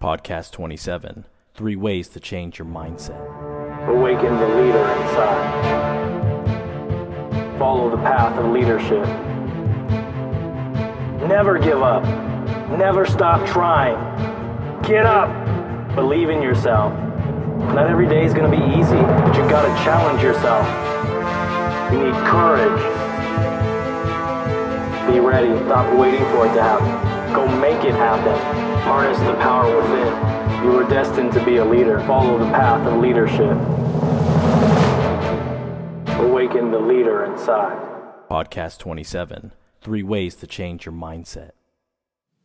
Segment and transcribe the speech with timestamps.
[0.00, 3.18] Podcast 27 Three Ways to Change Your Mindset.
[3.88, 5.98] Awaken the leader inside.
[7.58, 9.04] Follow the path of leadership.
[11.28, 12.04] Never give up.
[12.78, 13.96] Never stop trying.
[14.82, 15.34] Get up.
[15.96, 16.92] Believe in yourself.
[17.74, 20.64] Not every day is going to be easy, but you've got to challenge yourself.
[21.92, 22.82] You need courage.
[25.12, 25.56] Be ready.
[25.64, 27.34] Stop waiting for it to happen.
[27.34, 28.67] Go make it happen.
[28.88, 30.64] Harness the power within.
[30.64, 32.00] You were destined to be a leader.
[32.06, 33.56] Follow the path of leadership.
[36.18, 37.76] Awaken the leader inside.
[38.30, 41.50] Podcast 27 Three Ways to Change Your Mindset.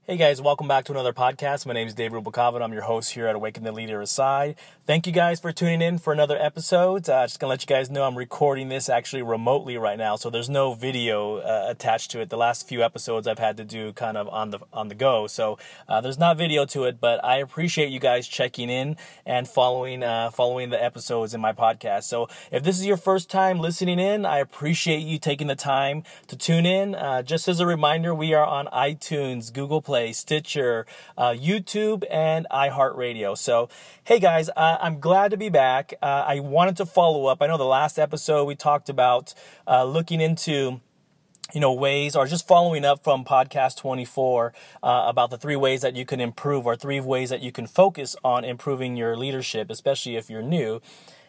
[0.05, 1.65] Hey guys, welcome back to another podcast.
[1.65, 4.57] My name is Dave Rubalcava and I'm your host here at Awaken the Leader Inside.
[4.85, 7.07] Thank you guys for tuning in for another episode.
[7.07, 10.29] Uh, just gonna let you guys know I'm recording this actually remotely right now, so
[10.29, 12.29] there's no video uh, attached to it.
[12.29, 15.25] The last few episodes I've had to do kind of on the on the go,
[15.25, 15.57] so
[15.87, 16.99] uh, there's not video to it.
[16.99, 21.53] But I appreciate you guys checking in and following uh, following the episodes in my
[21.53, 22.03] podcast.
[22.03, 26.03] So if this is your first time listening in, I appreciate you taking the time
[26.27, 26.93] to tune in.
[26.93, 29.92] Uh, just as a reminder, we are on iTunes, Google Play.
[29.93, 30.87] Play, Stitcher,
[31.19, 33.37] uh, YouTube, and iHeartRadio.
[33.37, 33.69] So,
[34.03, 35.93] hey guys, uh, I'm glad to be back.
[36.01, 37.43] Uh, I wanted to follow up.
[37.43, 39.35] I know the last episode we talked about
[39.67, 40.81] uh, looking into
[41.53, 45.83] you know ways or just following up from podcast 24 uh, about the three ways
[45.83, 49.69] that you can improve or three ways that you can focus on improving your leadership
[49.69, 50.81] especially if you're new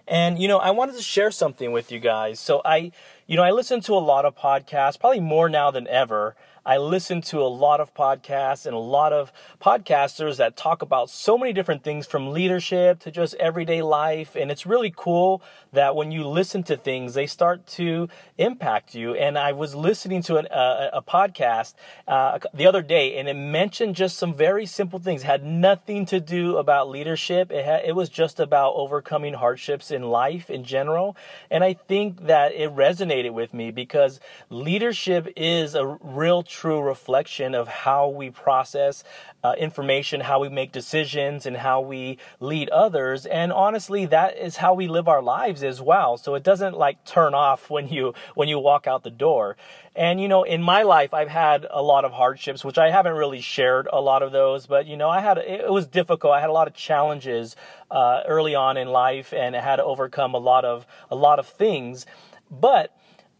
[0.08, 2.90] and you know i wanted to share something with you guys so i
[3.26, 6.34] you know i listen to a lot of podcasts probably more now than ever
[6.66, 11.10] I listen to a lot of podcasts and a lot of podcasters that talk about
[11.10, 14.34] so many different things from leadership to just everyday life.
[14.34, 15.42] And it's really cool
[15.74, 19.14] that when you listen to things, they start to impact you.
[19.14, 21.74] And I was listening to an, uh, a podcast
[22.08, 26.06] uh, the other day and it mentioned just some very simple things, it had nothing
[26.06, 27.50] to do about leadership.
[27.50, 31.14] It, it was just about overcoming hardships in life in general.
[31.50, 34.18] And I think that it resonated with me because
[34.48, 39.02] leadership is a real true reflection of how we process
[39.42, 43.26] uh, information, how we make decisions, and how we lead others.
[43.26, 46.16] And honestly, that is how we live our lives as well.
[46.16, 49.56] So it doesn't like turn off when you when you walk out the door.
[49.96, 53.14] And you know, in my life, I've had a lot of hardships, which I haven't
[53.14, 54.66] really shared a lot of those.
[54.66, 56.34] But you know, I had it was difficult.
[56.34, 57.56] I had a lot of challenges
[57.90, 61.40] uh, early on in life, and I had to overcome a lot of a lot
[61.40, 62.06] of things.
[62.48, 62.96] But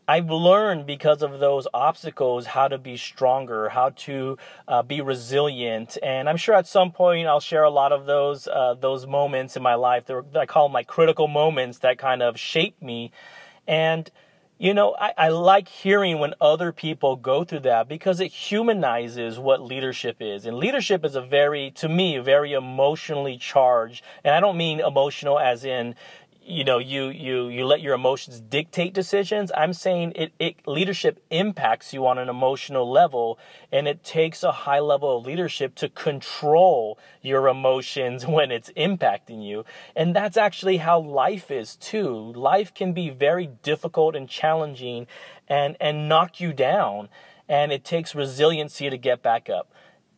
[0.07, 4.37] I've learned because of those obstacles how to be stronger, how to
[4.69, 8.47] uh, be resilient, and I'm sure at some point I'll share a lot of those
[8.47, 10.05] uh, those moments in my life.
[10.05, 13.13] They're, I call them my critical moments that kind of shape me,
[13.67, 14.11] and
[14.59, 19.39] you know I, I like hearing when other people go through that because it humanizes
[19.39, 24.41] what leadership is, and leadership is a very, to me, very emotionally charged, and I
[24.41, 25.95] don't mean emotional as in
[26.47, 29.51] you know you you you let your emotions dictate decisions.
[29.57, 33.39] I'm saying it, it leadership impacts you on an emotional level
[33.73, 39.45] and it takes a high level of leadership to control your emotions when it's impacting
[39.47, 39.65] you.
[39.97, 42.33] And that's actually how life is too.
[42.33, 45.07] Life can be very difficult and challenging
[45.49, 47.09] and and knock you down
[47.49, 49.73] and it takes resiliency to get back up.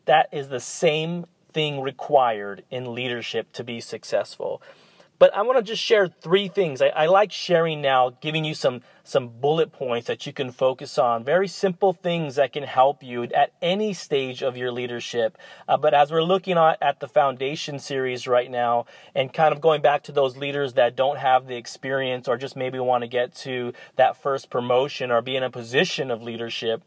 [0.06, 4.60] That is the same thing required in leadership to be successful
[5.18, 6.82] but I want to just share three things.
[6.82, 10.98] I, I, like sharing now, giving you some some bullet points that you can focus
[10.98, 11.22] on.
[11.22, 15.38] Very simple things that can help you at any stage of your leadership.
[15.68, 18.84] Uh, but as we're looking at, at the foundation series right now,
[19.14, 22.56] and kind of going back to those leaders that don't have the experience or just
[22.56, 26.82] maybe want to get to that first promotion or be in a position of leadership,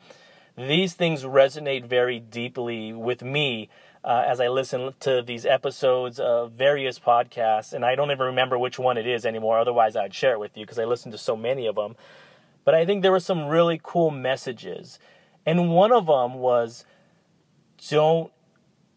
[0.58, 3.70] these things resonate very deeply with me
[4.04, 8.58] uh, as I listen to these episodes of various podcasts, and I don't even remember
[8.58, 9.60] which one it is anymore.
[9.60, 11.96] Otherwise, I'd share it with you because I listen to so many of them.
[12.64, 15.00] But I think there were some really cool messages,
[15.46, 16.86] and one of them was,
[17.90, 18.32] "Don't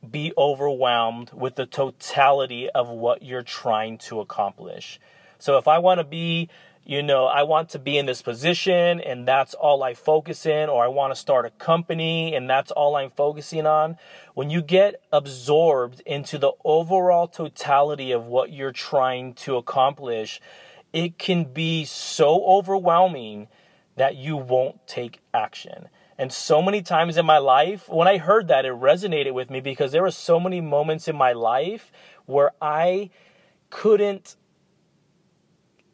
[0.08, 5.00] be overwhelmed with the totality of what you're trying to accomplish."
[5.38, 6.49] So if I want to be
[6.84, 10.69] you know, I want to be in this position and that's all I focus in,
[10.69, 13.96] or I want to start a company and that's all I'm focusing on.
[14.34, 20.40] When you get absorbed into the overall totality of what you're trying to accomplish,
[20.93, 23.49] it can be so overwhelming
[23.96, 25.88] that you won't take action.
[26.19, 29.61] And so many times in my life, when I heard that, it resonated with me
[29.61, 31.90] because there were so many moments in my life
[32.26, 33.11] where I
[33.70, 34.37] couldn't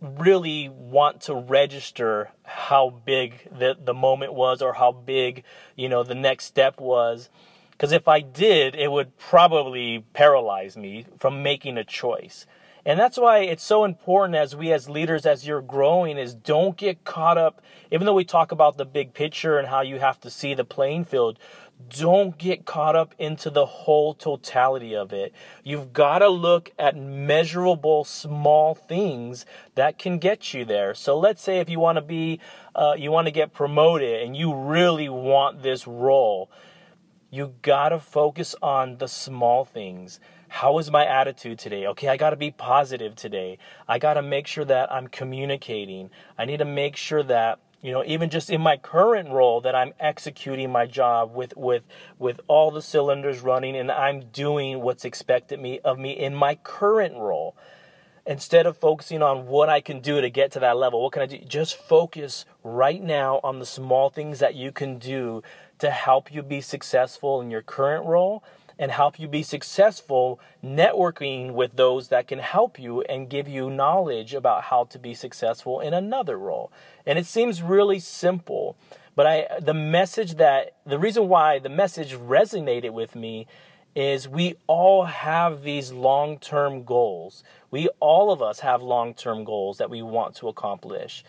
[0.01, 5.45] really want to register how big the, the moment was or how big
[5.77, 7.29] you know the next step was
[7.73, 12.45] Because if I did, it would probably paralyze me from making a choice.
[12.85, 16.77] And that's why it's so important as we as leaders as you're growing is don't
[16.77, 17.61] get caught up
[17.91, 20.65] even though we talk about the big picture and how you have to see the
[20.65, 21.39] playing field,
[21.89, 25.33] don't get caught up into the whole totality of it.
[25.63, 30.95] You've got to look at measurable small things that can get you there.
[30.95, 32.41] So let's say if you want to be,
[32.75, 36.51] uh, you want to get promoted and you really want this role,
[37.31, 40.19] you got to focus on the small things.
[40.49, 41.87] How is my attitude today?
[41.89, 43.59] Okay, I got to be positive today.
[43.87, 46.11] I got to make sure that I'm communicating.
[46.39, 49.75] I need to make sure that you know even just in my current role that
[49.75, 51.83] i'm executing my job with with
[52.19, 56.55] with all the cylinders running and i'm doing what's expected me of me in my
[56.57, 57.57] current role.
[58.27, 61.23] Instead of focusing on what i can do to get to that level what can
[61.23, 61.39] i do?
[61.39, 65.43] Just focus right now on the small things that you can do
[65.79, 68.45] to help you be successful in your current role
[68.79, 73.71] and help you be successful networking with those that can help you and give you
[73.71, 76.71] knowledge about how to be successful in another role.
[77.05, 78.77] And it seems really simple,
[79.17, 83.47] but I the message that the reason why the message resonated with me
[83.95, 87.43] is we all have these long-term goals.
[87.71, 91.25] We all of us have long-term goals that we want to accomplish.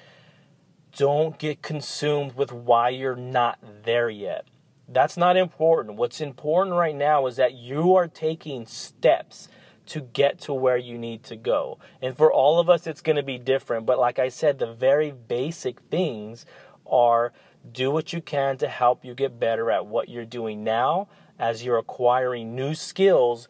[0.95, 4.45] Don't get consumed with why you're not there yet.
[4.91, 5.97] That's not important.
[5.97, 9.47] What's important right now is that you are taking steps
[9.87, 11.79] to get to where you need to go.
[12.01, 13.85] And for all of us, it's going to be different.
[13.85, 16.45] But like I said, the very basic things
[16.85, 17.33] are
[17.71, 21.07] do what you can to help you get better at what you're doing now
[21.37, 23.47] as you're acquiring new skills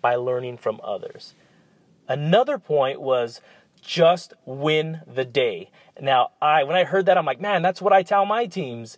[0.00, 1.34] by learning from others.
[2.08, 3.40] Another point was
[3.80, 5.70] just win the day.
[6.00, 8.96] Now, I when I heard that I'm like, man, that's what I tell my teams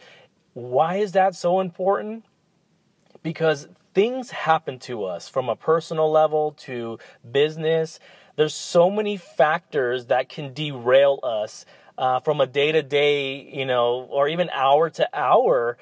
[0.58, 2.24] why is that so important?
[3.22, 6.98] Because things happen to us from a personal level to
[7.30, 8.00] business.
[8.34, 11.64] There's so many factors that can derail us
[11.96, 15.78] uh, from a day to day, you know, or even hour to hour.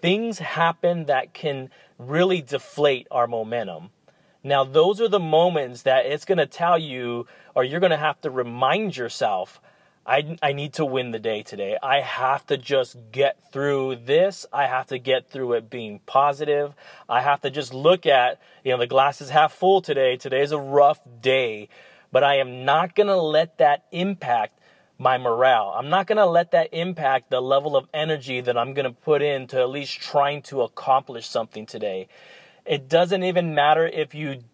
[0.00, 1.68] Things happen that can
[1.98, 3.90] really deflate our momentum.
[4.42, 7.96] Now, those are the moments that it's going to tell you, or you're going to
[7.96, 9.60] have to remind yourself
[10.06, 11.78] I, I need to win the day today.
[11.82, 14.44] I have to just get through this.
[14.52, 16.74] I have to get through it being positive.
[17.08, 20.16] I have to just look at, you know, the glass is half full today.
[20.16, 21.70] Today's a rough day,
[22.12, 24.58] but I am not going to let that impact
[24.98, 25.74] my morale.
[25.74, 28.92] I'm not going to let that impact the level of energy that I'm going to
[28.92, 32.08] put into at least trying to accomplish something today.
[32.66, 34.44] It doesn't even matter if you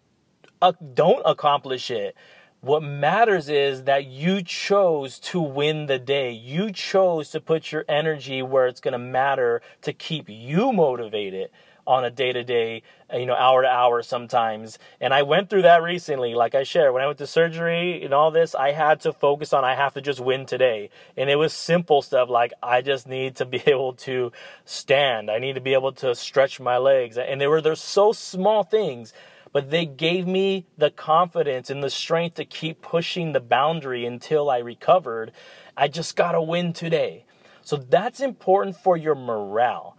[0.62, 2.16] uh, don't accomplish it
[2.60, 6.30] what matters is that you chose to win the day.
[6.30, 11.50] You chose to put your energy where it's going to matter to keep you motivated
[11.86, 14.78] on a day to day, you know, hour to hour sometimes.
[15.00, 16.34] And I went through that recently.
[16.34, 19.52] Like I shared, when I went to surgery and all this, I had to focus
[19.54, 20.90] on, I have to just win today.
[21.16, 24.32] And it was simple stuff like, I just need to be able to
[24.66, 25.30] stand.
[25.30, 27.16] I need to be able to stretch my legs.
[27.16, 29.14] And they were, they're so small things
[29.52, 34.48] but they gave me the confidence and the strength to keep pushing the boundary until
[34.48, 35.32] I recovered.
[35.76, 37.24] I just got to win today.
[37.62, 39.96] So that's important for your morale.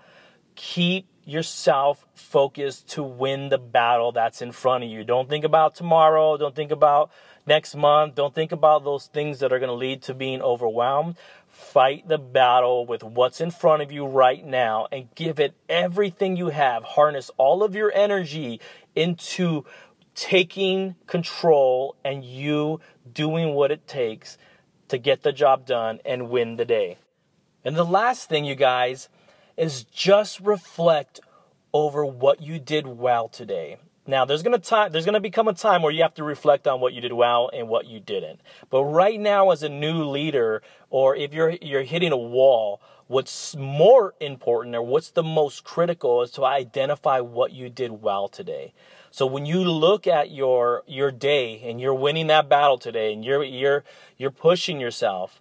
[0.56, 5.03] Keep yourself focused to win the battle that's in front of you.
[5.03, 6.38] Don't think about tomorrow.
[6.38, 7.12] Don't think about
[7.45, 8.16] next month.
[8.16, 11.16] Don't think about those things that are going to lead to being overwhelmed.
[11.61, 16.35] Fight the battle with what's in front of you right now and give it everything
[16.35, 16.83] you have.
[16.83, 18.59] Harness all of your energy
[18.94, 19.63] into
[20.13, 22.81] taking control and you
[23.13, 24.37] doing what it takes
[24.89, 26.97] to get the job done and win the day.
[27.63, 29.07] And the last thing, you guys,
[29.56, 31.21] is just reflect
[31.71, 33.77] over what you did well today.
[34.11, 36.81] Now, there's gonna time there's gonna become a time where you have to reflect on
[36.81, 38.41] what you did well and what you didn't.
[38.69, 43.56] But right now, as a new leader, or if you're you're hitting a wall, what's
[43.56, 48.73] more important or what's the most critical is to identify what you did well today.
[49.11, 53.23] So when you look at your your day and you're winning that battle today and
[53.23, 53.85] you're you're
[54.18, 55.39] you're pushing yourself,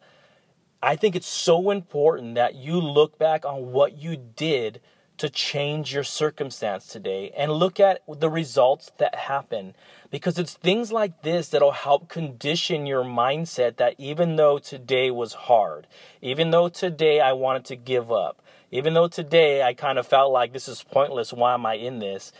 [0.80, 4.80] I think it's so important that you look back on what you did
[5.20, 9.74] to change your circumstance today and look at the results that happen
[10.10, 15.34] because it's things like this that'll help condition your mindset that even though today was
[15.34, 15.86] hard,
[16.22, 20.32] even though today I wanted to give up, even though today I kind of felt
[20.32, 22.32] like this is pointless, why am I in this?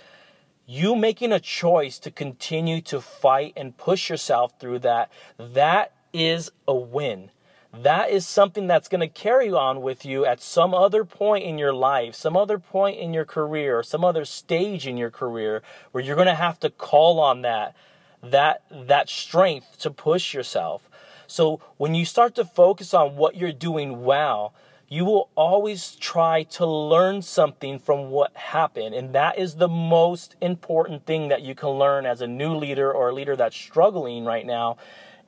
[0.64, 6.50] You making a choice to continue to fight and push yourself through that, that is
[6.66, 7.30] a win
[7.72, 11.56] that is something that's going to carry on with you at some other point in
[11.56, 15.62] your life, some other point in your career, some other stage in your career
[15.92, 17.76] where you're going to have to call on that
[18.22, 20.88] that that strength to push yourself.
[21.26, 24.52] So when you start to focus on what you're doing well,
[24.88, 28.94] you will always try to learn something from what happened.
[28.94, 32.92] And that is the most important thing that you can learn as a new leader
[32.92, 34.76] or a leader that's struggling right now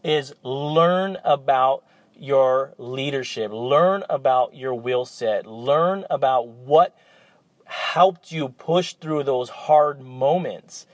[0.02, 1.84] is learn about
[2.16, 6.96] your leadership, learn about your will set, learn about what
[7.64, 10.86] helped you push through those hard moments.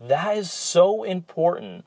[0.00, 1.84] That is so important.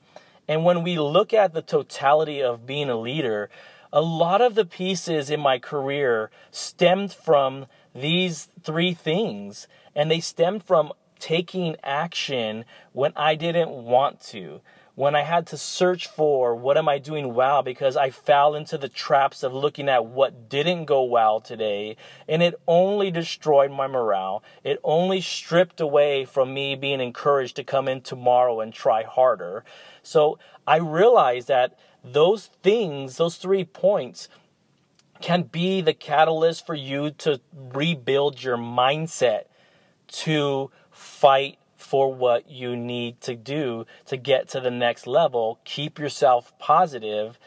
[0.47, 3.49] And when we look at the totality of being a leader,
[3.91, 9.67] a lot of the pieces in my career stemmed from these three things.
[9.95, 14.61] And they stemmed from taking action when I didn't want to
[14.99, 18.77] when I had to search for what am I doing well because I fell into
[18.77, 21.95] the traps of looking at what didn't go well today
[22.27, 24.43] and it only destroyed my morale.
[24.61, 29.63] It only stripped away from me being encouraged to come in tomorrow and try harder.
[30.03, 30.37] So
[30.67, 34.27] I realized that those things, those three points,
[35.21, 39.43] can be the catalyst for you to rebuild your mindset
[40.07, 41.57] to fight
[41.89, 45.59] for what you need to do to get to the next level.
[45.63, 47.39] Keep yourself positive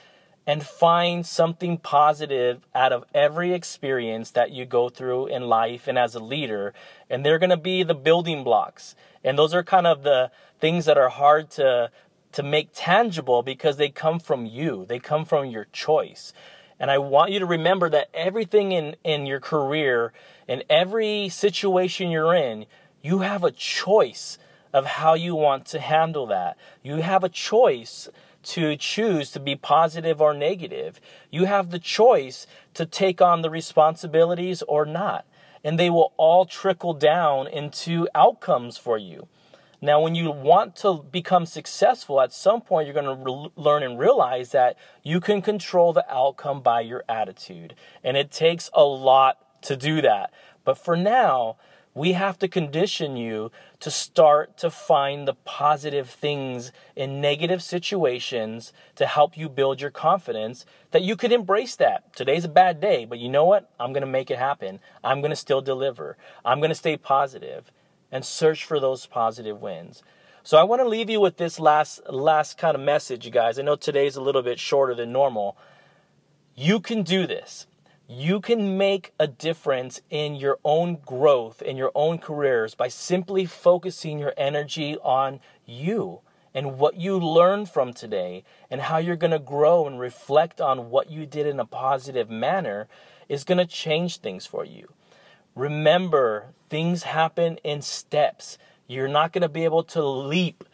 [0.48, 5.96] and find something positive out of every experience that you go through in life and
[5.96, 6.74] as a leader.
[7.08, 8.96] And they're going to be the building blocks.
[9.22, 11.92] And those are kind of the things that are hard to
[12.32, 14.86] to make tangible because they come from you.
[14.88, 16.32] They come from your choice.
[16.80, 20.12] And I want you to remember that everything in, in your career,
[20.48, 22.66] in every situation you're in,
[23.02, 24.38] you have a choice
[24.72, 26.56] of how you want to handle that.
[26.82, 28.08] You have a choice
[28.44, 31.00] to choose to be positive or negative.
[31.30, 35.26] You have the choice to take on the responsibilities or not.
[35.62, 39.28] And they will all trickle down into outcomes for you.
[39.80, 43.82] Now, when you want to become successful, at some point you're going to re- learn
[43.82, 47.74] and realize that you can control the outcome by your attitude.
[48.02, 50.32] And it takes a lot to do that.
[50.64, 51.56] But for now,
[51.94, 58.72] we have to condition you to start to find the positive things in negative situations
[58.96, 62.14] to help you build your confidence that you could embrace that.
[62.14, 63.70] Today's a bad day, but you know what?
[63.78, 64.80] I'm going to make it happen.
[65.04, 66.16] I'm going to still deliver.
[66.44, 67.70] I'm going to stay positive
[68.10, 70.02] and search for those positive wins.
[70.44, 73.58] So I want to leave you with this last last kind of message, you guys.
[73.58, 75.56] I know today's a little bit shorter than normal.
[76.56, 77.66] You can do this
[78.18, 83.46] you can make a difference in your own growth, in your own careers, by simply
[83.46, 86.20] focusing your energy on you
[86.54, 90.90] and what you learned from today and how you're going to grow and reflect on
[90.90, 92.86] what you did in a positive manner
[93.30, 94.92] is going to change things for you.
[95.54, 98.58] Remember, things happen in steps.
[98.86, 100.64] You're not going to be able to leap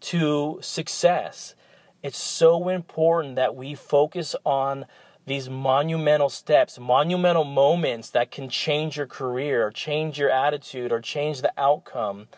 [0.00, 1.54] to success.
[2.02, 4.84] It's so important that we focus on
[5.26, 11.00] these monumental steps, monumental moments that can change your career, or change your attitude, or
[11.00, 12.28] change the outcome.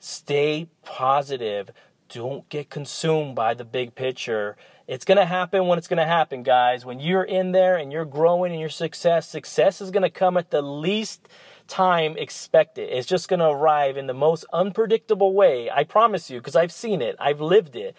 [0.00, 1.70] Stay positive.
[2.08, 4.56] Don't get consumed by the big picture.
[4.86, 6.84] It's going to happen when it's going to happen, guys.
[6.84, 10.36] When you're in there and you're growing in your success, success is going to come
[10.36, 11.28] at the least
[11.68, 12.88] time expected.
[12.90, 15.70] It's just going to arrive in the most unpredictable way.
[15.70, 17.96] I promise you, because I've seen it, I've lived it.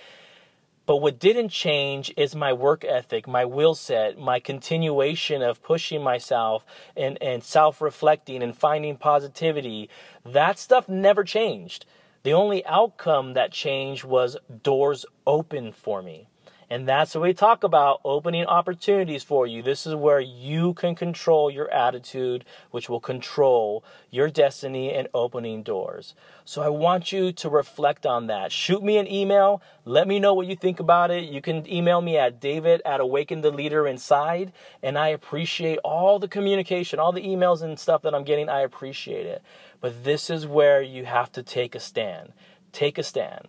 [0.86, 6.04] But what didn't change is my work ethic, my will set, my continuation of pushing
[6.04, 6.66] myself
[6.98, 9.90] and, and self reflecting and finding positivity.
[10.25, 11.86] That stuff never changed.
[12.24, 16.28] The only outcome that changed was doors open for me.
[16.74, 19.62] And that's what we talk about opening opportunities for you.
[19.62, 25.62] This is where you can control your attitude, which will control your destiny and opening
[25.62, 26.15] doors.
[26.46, 28.51] So I want you to reflect on that.
[28.51, 29.62] Shoot me an email.
[29.86, 31.25] Let me know what you think about it.
[31.25, 34.51] You can email me at david at awaken the leader inside.
[34.82, 38.50] And I appreciate all the communication, all the emails and stuff that I'm getting.
[38.50, 39.44] I appreciate it.
[39.80, 42.34] But this is where you have to take a stand.
[42.72, 43.48] Take a stand.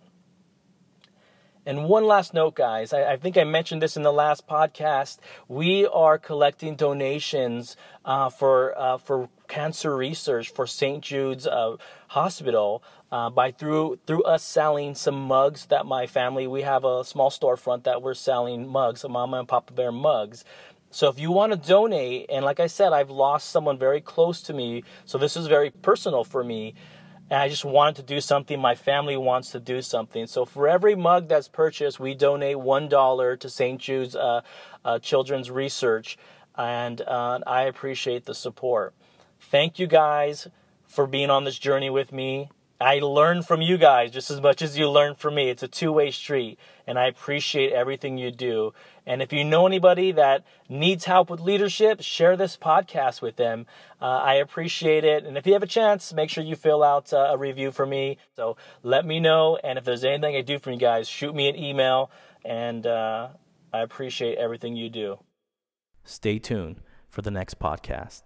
[1.67, 2.93] And one last note, guys.
[2.93, 5.17] I, I, think I mentioned this in the last podcast.
[5.47, 11.03] We are collecting donations uh, for uh, for cancer research for St.
[11.03, 11.77] Jude's uh,
[12.09, 17.03] Hospital uh, by through through us selling some mugs that my family we have a
[17.03, 20.45] small storefront that we're selling mugs, a Mama and Papa Bear mugs.
[20.91, 24.41] So if you want to donate, and like I said, I've lost someone very close
[24.43, 26.75] to me, so this is very personal for me
[27.29, 28.59] and I just wanted to do something.
[28.59, 30.27] My family wants to do something.
[30.27, 33.79] So for every mug that's purchased, we donate one dollar to St.
[33.81, 34.41] Jude's uh,
[34.83, 36.17] uh, Children's Research,
[36.55, 38.93] and uh, I appreciate the support.
[39.39, 40.47] Thank you guys
[40.87, 42.49] for being on this journey with me.
[42.79, 45.49] I learn from you guys just as much as you learn from me.
[45.49, 48.73] It's a two way street, and I appreciate everything you do.
[49.05, 53.65] And if you know anybody that needs help with leadership, share this podcast with them.
[54.01, 55.23] Uh, I appreciate it.
[55.23, 57.85] And if you have a chance, make sure you fill out uh, a review for
[57.85, 58.17] me.
[58.35, 59.57] So let me know.
[59.63, 62.11] And if there's anything I do for you guys, shoot me an email.
[62.43, 63.29] And uh,
[63.73, 65.19] I appreciate everything you do.
[66.03, 68.23] Stay tuned for the next podcast.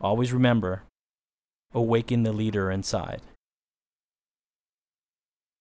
[0.00, 0.84] Always remember
[1.74, 3.20] awaken the leader inside.